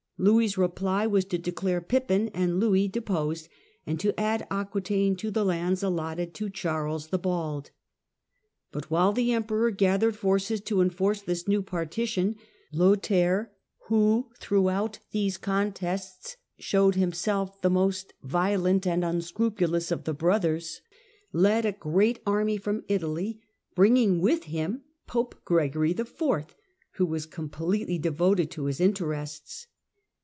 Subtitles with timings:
[0.23, 3.49] Louis' reply was to declare Pippin and Louis deposed,
[3.87, 7.71] and to add Aque taine to the lands allotted to Charles the Bald.
[8.71, 12.35] But while the Emperor gathered forces to enforce this new partition
[12.71, 13.51] Lothair,
[13.87, 20.81] who throughout these contests showed himself the most violent and unscrupulous of the brothers,
[21.33, 23.41] led a great army from Italy,
[23.73, 26.21] bringing with him Pope Gregory IV.,
[26.91, 29.65] who was completely devoted to his interests.